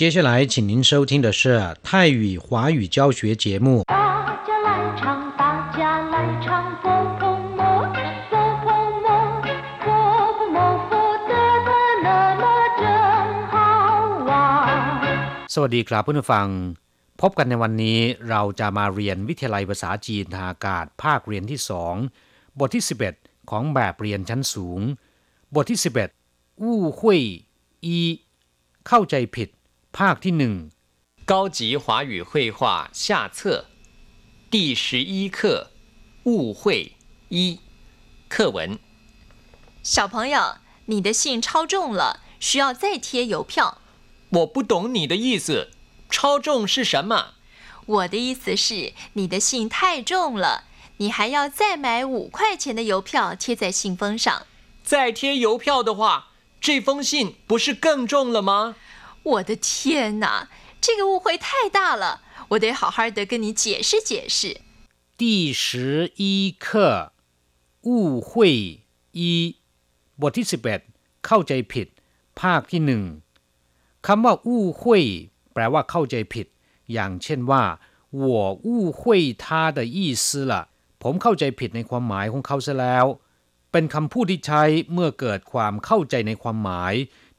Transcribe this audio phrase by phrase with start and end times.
[0.00, 3.82] 接下来，请您收听的是泰语华语教学节目。
[3.84, 3.94] 大
[4.46, 5.80] 家来唱，大家
[6.12, 6.46] 来唱，
[6.82, 6.84] 佛
[7.18, 7.22] 佛
[7.56, 7.60] 摩，
[8.28, 8.32] 佛
[8.62, 8.66] 佛
[9.04, 9.08] 摩，
[9.80, 9.86] 佛
[10.36, 10.92] 佛摩，佛
[11.30, 11.32] 得
[11.66, 11.70] 的
[12.04, 12.44] 那么
[12.78, 12.82] 真
[13.52, 13.56] 好
[14.28, 15.48] 玩。
[15.48, 16.46] สวัสดีครับเพื่อนผู้ฟัง
[17.20, 17.98] พบกันในวันนี้
[18.30, 21.94] เราจะมาเรียนวิทยาลัยภาษาจีนทางอากาศภาคเรียนที่สอง
[22.58, 22.84] บทที่
[23.16, 24.80] 11 ของแบบเรียนชั้นสูง
[25.54, 25.78] บทที่
[26.20, 27.20] 11 อู้หุย
[27.84, 27.96] อี
[28.88, 29.48] เข้าใจผิด
[29.92, 30.70] ภาคที่หนึ่ง
[31.24, 33.66] 高级华语绘画下册
[34.50, 35.70] 第十一课
[36.24, 36.92] 误会
[37.28, 37.58] 一
[38.28, 38.78] 课文
[39.82, 43.80] 小朋友，你的信超重了，需要再贴邮票。
[44.30, 45.70] 我不懂你的意思，
[46.10, 47.34] 超重是什么？
[47.86, 50.64] 我的意思是，你的信太重了，
[50.96, 54.46] 你还要再买五块钱的邮票贴在信封上。
[54.82, 58.76] 再贴邮票的话，这封信不是更重了吗？
[59.22, 60.48] 我的天哪，
[60.80, 64.60] 这个误会太大了，我得好好的跟你解释解释。
[65.16, 67.12] 第十一课
[67.86, 68.54] อู้หุย
[69.16, 69.30] อี
[70.20, 70.46] บทที่
[70.86, 71.88] 11 เข้าใจผิด
[72.40, 73.02] ภาคที่หนึ่ง
[74.06, 75.04] คำว่าอู้หุย
[75.52, 76.46] แปลว่าเข้าใจผิด
[76.92, 77.62] อย่างเช่นว่า
[78.26, 78.28] 我
[78.66, 79.00] 误会
[79.42, 79.44] 他
[79.76, 80.52] 的意思了
[81.02, 83.06] ผมเข้าใจผิดในความหมายของเขาซะแล้ว
[83.72, 86.94] เป็นคำพูดที่ใช้เมื่อเกิดความเข้าใจในความหมาย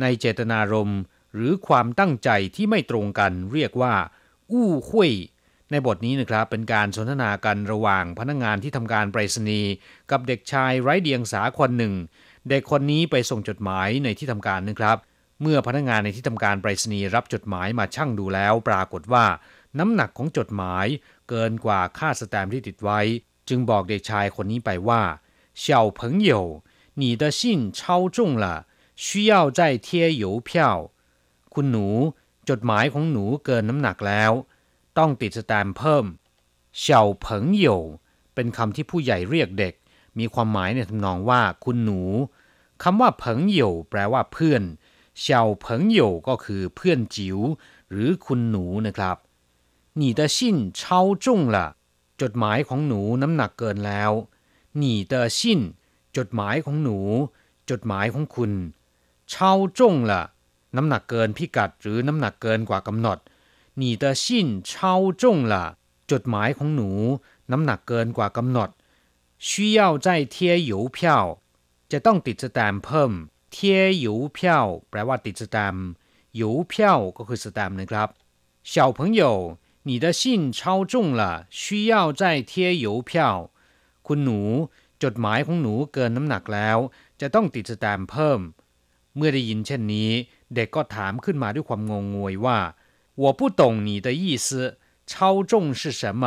[0.00, 1.00] ในเจตนารมณ์
[1.34, 3.94] หรือความตั้งใจที่ไม่ตรงกัน เรียกว่า
[4.50, 5.12] อู้หุย
[5.70, 9.70] ในบทนี้นะครับเป็นการสนทนากันระหว่างพนักงานที่ทำการไปรษณีย์
[10.10, 11.94] กับเด็กชายไร้เดียงสาคนหนึ่ง
[12.48, 14.96] เด็กคนนี้ไปส่งจดหมายในที่ทำการนะครับ
[15.42, 19.26] เมื่อพนักงานในที่ทำการไปรษณีย์รับจดหมายมาชั่งดูแล้ว ปรากฏว่า
[19.78, 20.86] น้ำหนักของจดหมาย
[21.28, 23.00] เกินกว่าค่าสแตมป์ที่ติดไว้
[23.48, 25.02] จึงบอกเด็กชายคนนี้ไปว่า
[25.64, 25.66] 小
[25.98, 26.32] 朋友
[27.00, 27.40] 你的信
[27.78, 27.80] 超
[28.16, 28.44] 重了
[29.04, 29.88] 需要再贴
[30.22, 30.50] 邮票
[31.54, 31.86] คุณหนู
[32.48, 34.32] จดหมายของหนูเกินน้ำหนักแล้ว
[34.98, 36.04] ต้องติดสแตมป์เพิ่ม
[36.78, 37.82] เฉาเผิงเหยว
[38.34, 39.74] เป็นคำที่ผู้ใหญ่เรียกเด็ก
[40.18, 42.02] มีความหมายในทำนองว่า คุณหนู
[42.82, 44.62] คำว่าเผิงเหยวแปลว่าเพื่อน
[45.20, 47.38] เฉาเผิงเหยวก็คือเพื่อนจิ๋ว
[47.90, 49.16] หรือคุณหนูนะครับ
[50.00, 50.38] 你的信
[50.78, 50.80] 超
[51.24, 51.56] 重了
[52.22, 54.12] จดหมายของหนูน้ำหนักเกินแล้ว
[54.80, 55.40] 你的信
[56.16, 56.98] จดหมายของหนู
[57.70, 58.52] จดหมายของคุณ
[59.32, 59.34] 超
[59.78, 60.12] 重了
[60.76, 63.18] น้ำหนักเกินพิกัดหรือน้ำหนักเกินกว่ากำหนด
[63.80, 64.24] 你的信
[64.70, 64.72] 超
[65.20, 65.22] 重
[65.52, 65.54] 了
[66.10, 66.90] จดหมายของหนู
[67.52, 68.70] น้ำหนักเกินกว่ากำหนด
[69.46, 70.36] 需要再贴
[70.70, 70.98] 邮票
[71.92, 73.12] จะต้องติดสแตมป์เพิ่ม
[73.52, 74.38] เทีย邮票
[74.90, 75.86] แปลว่าติดสแตมป์
[76.40, 76.42] 邮
[76.72, 76.74] 票
[77.16, 78.08] ก็คือสแตมป์นะครับ
[78.72, 79.22] 小朋友
[79.88, 80.22] 你的信
[80.56, 81.22] 超重了
[81.60, 82.52] 需要再贴
[82.86, 83.10] 邮票
[84.06, 84.40] คุณหนู
[85.02, 86.78] จดหมายของหนูเกินน้ำหนักแล้ว
[87.20, 88.40] จะต้องติดสแตมป์เพิ่ม
[89.16, 90.10] เมื่อได้ยินเช่นนี้
[90.54, 92.58] เด็กก็ถามขึ้นมาด้วยความงงงวยว่า
[93.22, 94.48] 我不懂你的意思
[95.10, 95.12] 超
[95.50, 96.22] 重是什么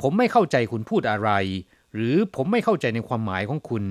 [0.00, 1.30] ผมไม่เข้าใจคุณพูดอะไร
[1.94, 3.84] หรือผมไม่เข้าใจในความหมายของคุณ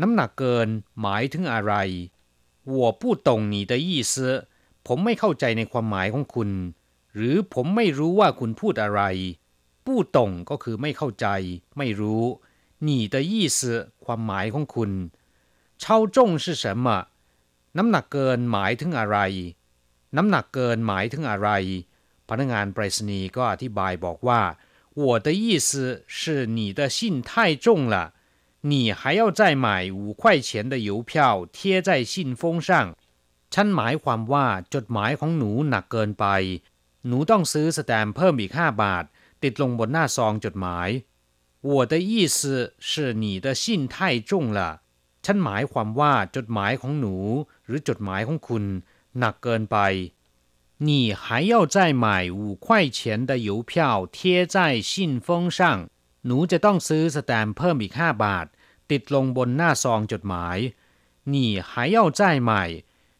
[0.00, 0.68] น้ำหนักเกิน
[1.00, 1.74] หมายถึงอะไร
[2.74, 4.14] 我不懂你的意思
[4.86, 6.50] ผมไม่เข้าใจในความหมายของคุณ
[7.14, 9.02] หรือผมไม่รู้ว่าคุณพูดอะไร
[9.86, 11.26] ผู้ตงก็คือไม่เข้าใจ
[11.78, 12.22] ไม่รู้
[12.86, 13.60] 你的意思
[14.04, 14.90] ความหมายของคุณ
[15.82, 15.84] 超
[16.14, 16.86] 重是什么
[17.76, 19.18] น้ำหนักเกินหมายถึงอะไร
[20.16, 21.48] น้ำหนักเกินหมายถึงอะไร
[22.28, 24.42] พนักงานไปรษณีย์ก็อธิบายบอกว่า
[25.02, 25.70] 我的意思
[26.18, 26.20] 是
[26.56, 26.98] 你的信
[27.28, 27.30] 太
[27.64, 27.96] 重了
[28.70, 29.66] 你还要再买
[30.00, 32.70] 五块钱的邮票贴在信封上
[33.54, 36.26] ฉันหมายความว่าจดหมายของหนูหนักเกินไป
[37.06, 39.04] หนูต้องซื้อสแตมป์เพิ่มอีกห้าบาท
[39.42, 40.88] ติดลงบนหน้าซองจดหมาย
[41.70, 42.38] 我的意思
[42.88, 42.90] 是
[43.22, 44.60] 你的信太重了
[45.24, 47.16] ฉันหมายความว่าจดหมายของหนู
[47.66, 48.64] หรือจดหมายของคุณ
[49.18, 49.78] หนักเกินไป
[50.86, 50.88] 你
[51.22, 52.06] 还要再买
[52.38, 52.66] 五块
[52.96, 52.98] 钱
[53.28, 53.72] 的邮票
[54.16, 54.56] 贴在
[54.90, 54.90] 信
[55.26, 55.60] 封上
[56.26, 58.46] หนูจะต้องซื้อสแตมป์เพิ่มอีกห้าบาท
[58.90, 60.58] ติดลงบนหน้าซองจดหมาย
[61.32, 61.34] 你
[61.68, 62.50] 还要再买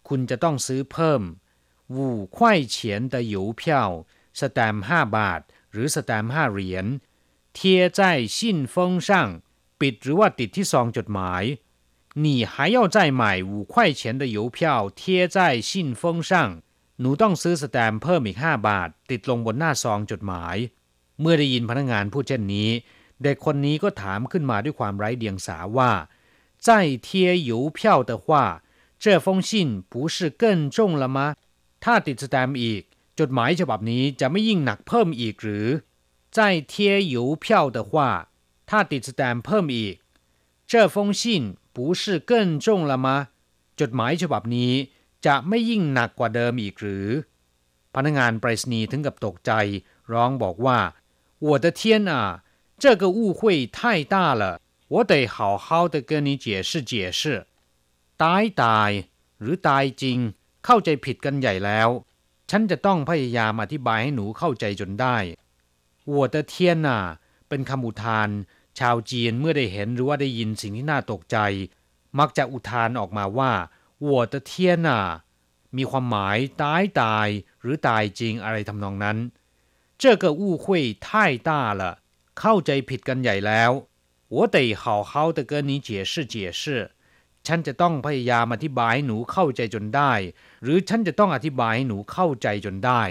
[0.09, 1.23] คุณจะต้องซื้อเพิ่ม
[1.95, 1.97] 五
[2.37, 2.39] 块
[2.75, 2.77] 钱
[3.13, 3.63] 的邮票
[4.41, 5.41] สแตมป์ห้าบาท
[5.73, 6.87] หรือสแตมป์ห้าเหรียญ
[7.57, 7.59] 贴
[7.99, 8.01] 在
[8.37, 8.39] 信
[8.73, 8.75] 封
[9.07, 9.09] 上
[9.81, 11.43] ปิดหรือว่าติดที่ซองจดหมาย
[12.15, 16.63] 你还要再买五块钱的邮票贴在信封上
[17.01, 20.57] หนูต้องซื้อสแตมป์เพิ่มอีกห้าบาท ติดลงบนหน้าซองจดหมาย
[21.21, 22.71] เมื่อได้ยินพนักงานพูดเช่นนี้
[23.23, 25.93] เด็กคนนี้ก็ถามขึ้นมาด้วยความไร้เดียงสาว่า
[26.67, 26.69] 再
[27.07, 27.09] 贴
[27.51, 28.27] 邮票的话
[29.03, 29.51] 这封信
[29.93, 30.43] 不是更
[30.75, 31.19] 重了吗
[31.85, 32.83] ถ้าติดสแตมป์อีก
[33.19, 35.67] จดหมายฉบับนี้จะไม่ยิ่งหนักเพิ่มอีกหรือ
[36.37, 36.39] 再
[36.73, 36.75] 贴
[37.15, 37.47] 邮票
[37.77, 37.93] 的话
[38.71, 39.97] ถ้าติดสแตมป์เพิ่มอีก
[40.71, 41.23] 这封信
[41.75, 42.31] 不是更
[42.65, 43.09] 重了吗
[43.81, 44.73] จดหมายฉบับนี้
[45.27, 47.09] จะไม่ยิ่งหนักกว่าเดิมอีกหรือ
[47.95, 49.53] ผ พนักงานไปรษณีย์ถึงกับตกใจ
[50.13, 50.79] ร้องบอกว่า
[51.47, 52.13] 我的天啊
[52.83, 53.41] 这个误会
[53.77, 53.79] 太
[54.13, 54.43] 大了
[54.93, 57.23] 我得好好的跟你解释解释
[58.23, 58.91] ตายตาย
[59.41, 60.19] หรือตายจริง
[60.65, 61.89] เข้าใจผิดกันใหญ่แล้ว
[62.51, 65.17] ฉันจะต้องพยายามอธิบายให้หนูเข้าใจจนได้
[66.15, 66.55] 我的天
[66.87, 66.89] 呐
[67.49, 68.29] เป็นคำอุทาน
[68.79, 71.37] ชาวจีนเมื่อได้เห็นหรือว่าได้ยินสิ่งที่น่าตกใจ
[72.19, 73.53] มักจะอุทานออกมาว่า
[74.09, 74.53] 我的天
[74.87, 74.89] 呐
[75.77, 77.29] มีความหมายตายตาย
[77.63, 79.19] หรือตายจริงอะไรทำนองนั้น
[80.03, 80.65] 这个误会
[81.07, 81.07] 太
[81.49, 81.51] 大
[81.81, 81.83] 了
[82.41, 83.71] เข้าใจผิดกันใหญ่แล้ว
[84.35, 86.63] 我得好好的跟你解释解释
[87.47, 90.13] ฉันจะต้องพยายามอธิบายให้หนูเข้าใจจนได้
[90.63, 93.03] หรือฉันจะต้องอธิบายให้หนูเข้าใจจนได้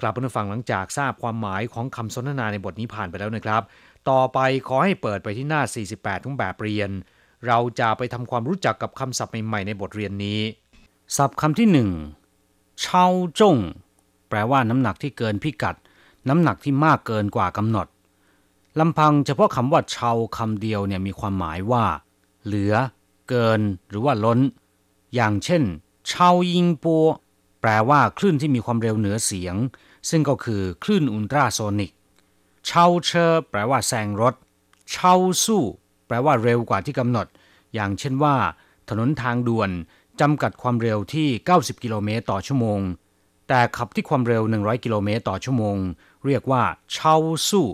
[0.00, 3.62] กลับมาฟังหลังจากทราบความหมายของคำสนทนาในบทนี้ผ่านไปแล้วนะครับ
[4.09, 5.61] ต่อไปขอให้เปิดไปที่หน้า
[5.93, 6.89] 48ของแบบเรียน
[7.47, 10.39] เราจะไปทำความรู้จักกับคำศัพท์ใหม่ๆในบทเรียนนี้
[11.15, 11.89] ศัพท์คำที่หนึ่ง
[12.81, 13.07] เช่า
[13.39, 13.57] จง
[14.29, 15.75] แปลว่าน้ำหนักที่เกินพิกัด
[16.29, 17.87] น้ำหนักที่มากเกินกว่ากำหนด
[18.79, 21.85] ลำพังเฉพาะคำว่าเชาคำเดียวเนี่ยมีความหมายว่า
[22.45, 22.73] เหลือ
[23.29, 24.39] เกิน หรือว่าล้น
[25.15, 25.63] อย่างเช่น
[26.07, 27.05] เชายิงปัว
[27.61, 29.55] แปลว่าคลื่นที่มีความเร็วเหนือเสียง
[30.09, 31.91] ซึ่งก็คือคลื่นอุลตราโซนิก
[32.71, 34.35] เชาเชอแปลว่าแซงรถ
[34.91, 35.63] เช่าสู้
[36.07, 37.27] แปลว่าเร็วกว่าที่กำหนด
[37.73, 38.35] อย่างเช่นว่า
[38.89, 39.69] ถนนทางด่วน
[40.21, 42.79] จำกัดความเร็วที่ 90 กิโลเมตรต่อชั่วโมง
[43.47, 45.77] แต่ขับที่ความเร็ว 100 กิโลเมตรต่อชั่วโมง
[46.25, 46.63] เรียกว่า
[46.93, 47.67] 超速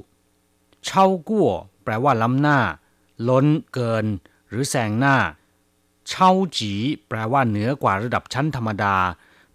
[0.85, 1.49] 超過
[1.83, 2.59] แปลว่าล้ำหน้า
[3.29, 4.05] ล้น เกิน
[4.49, 5.17] หรือแซงหน้า
[6.09, 6.73] เช่าจี
[7.07, 8.95] แปลว่าเหนือกว่าระดับชั้นธรรมดา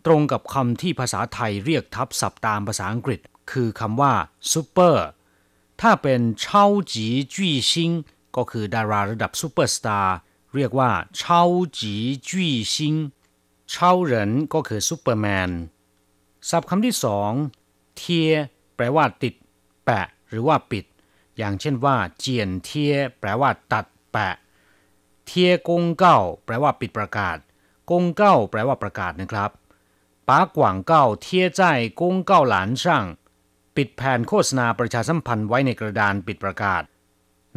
[0.06, 3.20] ตรงกับคำที่ภาษาไทยเรียกทับศัพท์ตามภาษาอังกฤษ
[3.50, 4.12] คือคำว่า
[4.52, 5.06] ซูเปอร์
[5.80, 7.90] ถ้าเป็น超級巨星
[8.36, 10.16] ก็คือดาราระดับซูเปอร์สตาร์
[10.54, 12.94] เรียกว่า超級巨星
[13.70, 15.50] 超人ก็คือซูเปอร์แมน
[16.48, 17.32] ศัพท์คำที่สอง
[17.96, 18.30] 貼
[18.76, 19.34] แปลว่าติด
[19.84, 20.84] แปะ หรือว่าปิด
[21.38, 24.34] อย่างเช่นว่า 剪貼 แปลว่าตัด แปะ
[25.26, 27.36] 貼公告 แปลว่าปิดประกาศ
[27.90, 29.50] 公告 แปลว่าประกาศนะครับ
[30.28, 31.62] 把廣告貼在
[32.00, 32.96] 公告欄上
[33.82, 36.82] ปิดแผ่นโฆษณาประชาสัมพันธ์ไว้ในกระดานปิดประกาศ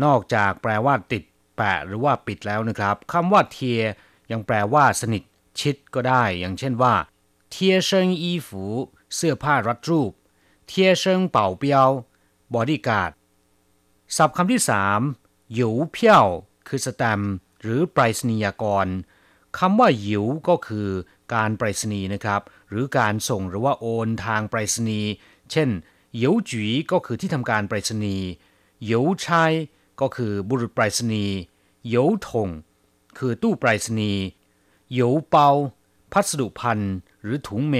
[0.04, 1.24] นอกจากแปลว่าติด
[1.56, 3.82] แปะหรือว่าปิดแล้วนะครับคำว่า 貼
[4.32, 5.24] ยังแปลว่าสนิท
[5.60, 6.96] ชิดก็ได้ อย่างเช่นว่า
[7.50, 8.64] 貼身衣服
[9.16, 10.12] เสื้อผ้ารัดรูป
[10.68, 11.90] เทียเชิงเป่าเปียว
[12.54, 13.12] บอดี้การ์ด
[14.16, 15.00] ศัพท์คำที่สาม
[15.54, 16.26] 郵票
[16.68, 17.22] คือแสตมป์
[17.62, 18.88] หรือไปรษณียกร
[19.58, 20.90] คำว่า郵ก็คือ
[21.34, 25.12] การไปรษณีย์นะครับ หรือการส่งหรือว่าโอนทางไปรษณีย์
[25.52, 25.70] เช่น
[26.20, 28.28] หยวจีก็คือที่ทำการไปรษณีย์
[28.86, 29.54] หยวชัย
[30.02, 31.36] ก็คือบุรุษไปรษณีย์
[31.90, 32.50] หยวถง
[33.18, 34.24] คือตู้ไปรษณีย์
[34.94, 35.50] หยวเปา
[36.12, 37.76] พัสดุพันธ์หรือถุงเม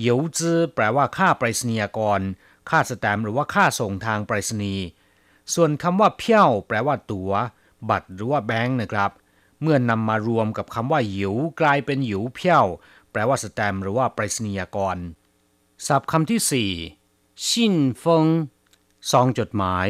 [0.00, 2.20] หยวจื้อแปลว่าค่าไปรษณียกร
[2.70, 4.84] ค่าสแตมหรือว่าค่าส่งทางไปรษณีย์
[5.54, 7.32] ส่วนคำว่าเพี้ยวแปลว่าตัว๋ว
[7.90, 9.10] บัตรหรือว่าแบงค์นะครับ
[9.60, 12.66] เมื่อนำมารวมกับคำว่าหยิวกลายเป็นหยิวเพี้ยว
[13.10, 14.98] แปลว่าสแตมหรือว่าไปรษณียกร
[15.86, 16.70] ศัพท์คำที่สี่
[17.48, 18.26] ชินฟง
[19.10, 19.88] ซองจดหมาย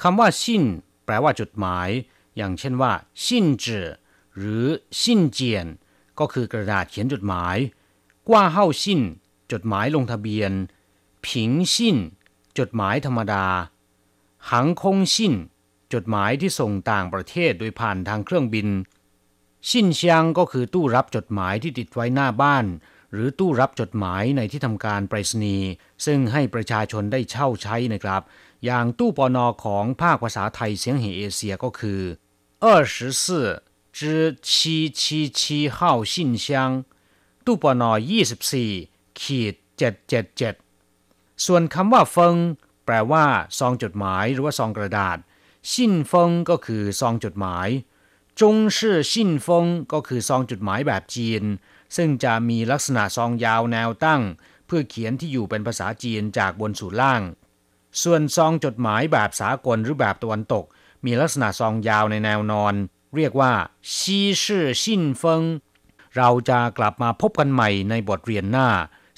[0.00, 0.64] คำว่าชิน
[1.04, 1.88] แปลว่าจดหมาย
[2.36, 2.92] อย่างเช่นว่า
[3.24, 3.88] ชินจือ
[4.36, 4.66] หรือ
[5.00, 5.66] ชินเจียน
[6.18, 7.56] ก็คือกระดาษเขียนจดหมาย
[8.28, 9.00] กว่าเฮาชิน
[9.52, 10.52] จดหมายลงทะเบียน
[11.26, 11.96] ผิงชิน
[12.58, 13.46] จดหมายธรรมดา
[14.50, 15.34] หังคงชิน
[15.92, 18.68] จดหมายที่ส่งต่างประเทศโดยผ่านทางเครื่องบิน
[19.68, 22.64] ชินเชียงก็คือตู้รับจดหมายที่ติดไว้หน้าบ้าน
[23.11, 25.69] หรือตู้รับจดหมายในที่ทำการไปรษณีย์
[26.05, 28.21] ซึ่งให้ประชาชนได้เช่าใช้นะครับ
[28.65, 32.01] อย่างตู้ปอนอของภาคภาษาไทยเสียงเหเอเชียก็คือ
[32.59, 33.99] 24至
[34.41, 35.79] 777号
[36.11, 36.13] 信
[36.45, 36.47] 箱
[37.45, 37.91] ตู้ปอนอ
[38.55, 39.55] 24ขีด
[40.57, 42.35] 777 ส่วนคำว่าเฟิง
[42.85, 43.25] แปลว่า
[43.59, 45.17] ซองจดหมายหรือว่าซองกระดาษ
[45.71, 47.67] ชินเฟิงก็คือซองจดหมาย
[48.41, 51.43] จงชื่อชินเฟิงก็คือซองจดหมายแบบจีน
[51.96, 54.22] ซึ่งจะมีลักษณะซองยาวแนวตั้ง
[54.66, 57.22] เพื่อเขียนที่อยู่เป็นภาษาจีนจากบนสู่ล่าง
[58.02, 60.64] ส่วนซองจดหมายแบบสากลหรือแบบตะวันตก
[61.04, 62.74] มีลักษณะซองยาวในแนวนอน
[63.16, 63.52] เรียกว่า
[63.96, 65.42] 西式信封
[66.16, 68.68] เราจะกลับมาพบกันใหม่ในบทเรียนหน้า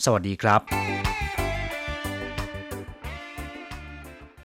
[0.05, 0.61] สวัสดีครับ